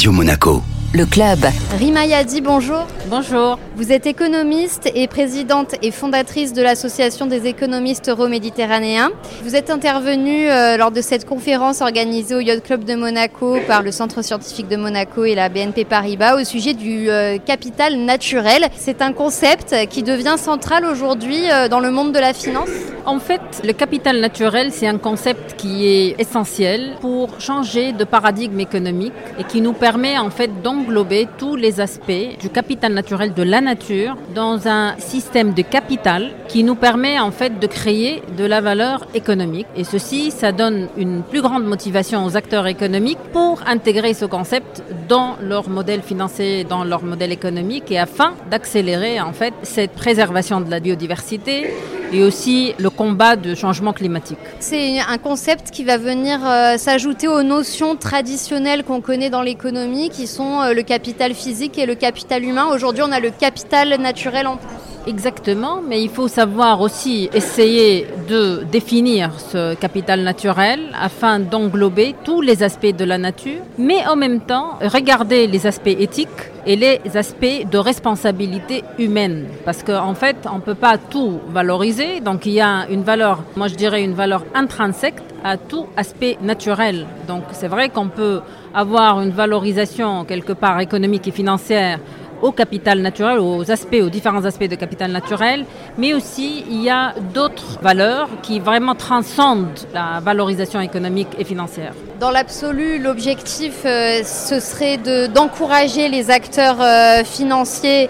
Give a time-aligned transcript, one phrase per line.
[0.00, 0.62] Radio Monaco.
[0.94, 1.40] Le club.
[1.78, 2.86] Rima Yadi, bonjour.
[3.08, 3.58] Bonjour.
[3.76, 9.10] Vous êtes économiste et présidente et fondatrice de l'Association des économistes euro-méditerranéens.
[9.44, 13.82] Vous êtes intervenue euh, lors de cette conférence organisée au Yacht Club de Monaco par
[13.82, 18.68] le Centre scientifique de Monaco et la BNP Paribas au sujet du euh, capital naturel.
[18.76, 22.70] C'est un concept qui devient central aujourd'hui euh, dans le monde de la finance.
[23.10, 28.60] En fait, le capital naturel, c'est un concept qui est essentiel pour changer de paradigme
[28.60, 33.42] économique et qui nous permet en fait d'englober tous les aspects du capital naturel de
[33.42, 38.44] la nature dans un système de capital qui nous permet en fait de créer de
[38.44, 39.66] la valeur économique.
[39.74, 44.84] Et ceci, ça donne une plus grande motivation aux acteurs économiques pour intégrer ce concept
[45.08, 50.60] dans leur modèle financier, dans leur modèle économique et afin d'accélérer en fait cette préservation
[50.60, 51.70] de la biodiversité
[52.12, 54.38] et aussi le combat de changement climatique.
[54.58, 60.10] C'est un concept qui va venir euh, s'ajouter aux notions traditionnelles qu'on connaît dans l'économie,
[60.10, 62.66] qui sont euh, le capital physique et le capital humain.
[62.72, 64.66] Aujourd'hui, on a le capital naturel en plus.
[65.06, 72.40] Exactement, mais il faut savoir aussi essayer de définir ce capital naturel afin d'englober tous
[72.40, 77.00] les aspects de la nature, mais en même temps regarder les aspects éthiques et les
[77.16, 79.46] aspects de responsabilité humaine.
[79.64, 83.02] Parce qu'en en fait, on ne peut pas tout valoriser, donc il y a une
[83.02, 87.06] valeur, moi je dirais une valeur intrinsèque à tout aspect naturel.
[87.26, 88.40] Donc c'est vrai qu'on peut
[88.74, 91.98] avoir une valorisation quelque part économique et financière
[92.42, 95.64] au capital naturel, aux aspects, aux différents aspects de capital naturel,
[95.98, 101.92] mais aussi il y a d'autres valeurs qui vraiment transcendent la valorisation économique et financière.
[102.18, 108.08] Dans l'absolu, l'objectif, euh, ce serait d'encourager les acteurs euh, financiers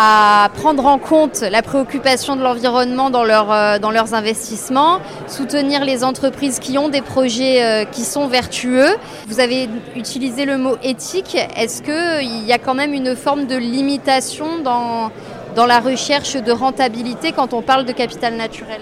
[0.00, 6.60] à prendre en compte la préoccupation de l'environnement euh, dans leurs investissements, soutenir les entreprises
[6.60, 8.90] qui ont des projets euh, qui sont vertueux.
[9.26, 11.36] Vous avez utilisé le mot éthique.
[11.56, 15.10] Est-ce qu'il y a quand même une forme de limitation dans
[15.66, 18.80] la recherche de rentabilité quand on parle de capital naturel?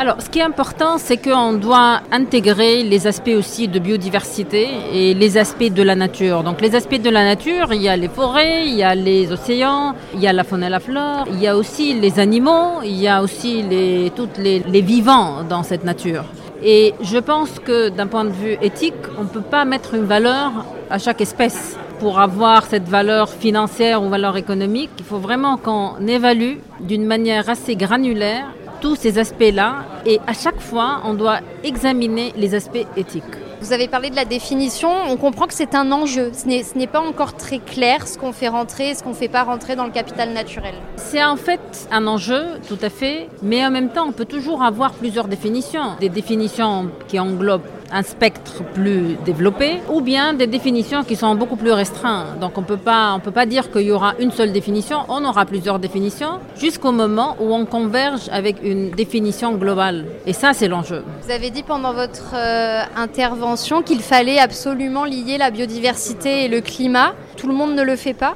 [0.00, 5.12] Alors, ce qui est important, c'est qu'on doit intégrer les aspects aussi de biodiversité et
[5.12, 6.44] les aspects de la nature.
[6.44, 9.32] Donc, les aspects de la nature, il y a les forêts, il y a les
[9.32, 12.80] océans, il y a la faune et la flore, il y a aussi les animaux,
[12.84, 16.26] il y a aussi les, toutes les, vivants dans cette nature.
[16.62, 20.04] Et je pense que d'un point de vue éthique, on ne peut pas mettre une
[20.04, 20.52] valeur
[20.90, 21.76] à chaque espèce.
[21.98, 27.48] Pour avoir cette valeur financière ou valeur économique, il faut vraiment qu'on évalue d'une manière
[27.48, 28.46] assez granulaire
[28.80, 33.24] tous ces aspects-là et à chaque fois, on doit examiner les aspects éthiques.
[33.60, 36.30] Vous avez parlé de la définition, on comprend que c'est un enjeu.
[36.32, 39.28] Ce n'est pas encore très clair ce qu'on fait rentrer et ce qu'on ne fait
[39.28, 40.74] pas rentrer dans le capital naturel.
[40.96, 44.62] C'est en fait un enjeu, tout à fait, mais en même temps, on peut toujours
[44.62, 45.96] avoir plusieurs définitions.
[45.98, 51.56] Des définitions qui englobent un spectre plus développé ou bien des définitions qui sont beaucoup
[51.56, 52.38] plus restreintes.
[52.40, 55.24] Donc on peut pas on peut pas dire qu'il y aura une seule définition, on
[55.24, 60.04] aura plusieurs définitions jusqu'au moment où on converge avec une définition globale.
[60.26, 61.02] Et ça c'est l'enjeu.
[61.22, 66.60] Vous avez dit pendant votre euh, intervention qu'il fallait absolument lier la biodiversité et le
[66.60, 67.14] climat.
[67.36, 68.34] Tout le monde ne le fait pas?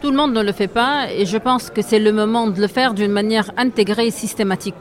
[0.00, 2.60] Tout le monde ne le fait pas et je pense que c'est le moment de
[2.60, 4.74] le faire d'une manière intégrée et systématique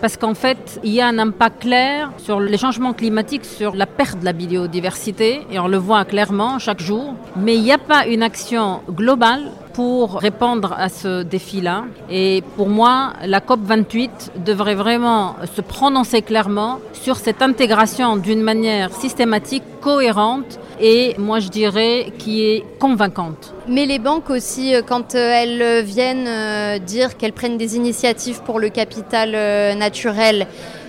[0.00, 3.86] parce qu'en fait, il y a un impact clair sur les changements climatiques, sur la
[3.86, 7.14] perte de la biodiversité, et on le voit clairement chaque jour.
[7.36, 11.84] Mais il n'y a pas une action globale pour répondre à ce défi-là.
[12.10, 14.10] Et pour moi, la COP28
[14.44, 21.48] devrait vraiment se prononcer clairement sur cette intégration d'une manière systématique, cohérente et moi je
[21.48, 23.54] dirais qui est convaincante.
[23.68, 28.42] Mais les banques aussi, euh, quand euh, elles viennent euh, dire qu'elles prennent des initiatives
[28.42, 29.30] pour le capital
[29.76, 30.46] naturel,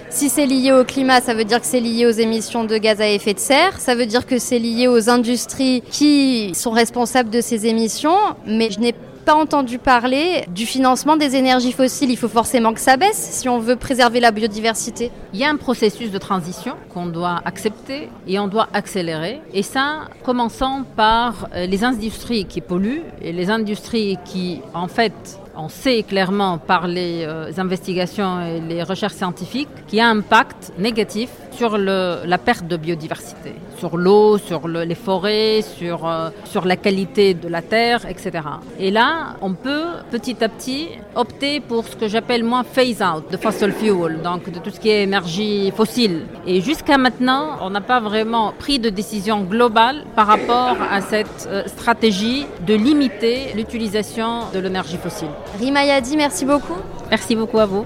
[0.10, 3.00] si c'est lié au climat, ça veut dire que c'est lié aux émissions de gaz
[3.00, 7.30] à effet de serre, ça veut dire que c'est lié aux industries qui sont responsables
[7.30, 8.94] de ces émissions, mais je n'ai
[9.26, 12.10] pas entendu parler du financement des énergies fossiles.
[12.10, 15.12] Il faut forcément que ça baisse si on veut préserver la biodiversité.
[15.34, 19.42] Il y a un processus de transition qu'on doit accepter et on doit accélérer.
[19.54, 25.14] Et ça, commençant par euh, les industries qui polluent et les industries qui, en fait,
[25.56, 30.20] on sait clairement par les euh, investigations et les recherches scientifiques qu'il y a un
[30.20, 36.30] impact négatif sur la perte de biodiversité, sur l'eau, sur le, les forêts, sur, euh,
[36.46, 38.32] sur la qualité de la terre, etc.
[38.80, 43.30] Et là, on peut petit à petit opter pour ce que j'appelle moi phase out
[43.30, 46.28] de fossil fuel, donc de tout ce qui est énergie fossile.
[46.48, 51.48] Et jusqu'à maintenant, on n'a pas vraiment pris de décision globale par rapport à cette
[51.48, 55.28] euh, stratégie de limiter l'utilisation de l'énergie fossile.
[55.60, 56.78] Rima Yadi, merci beaucoup.
[57.10, 57.86] Merci beaucoup à vous.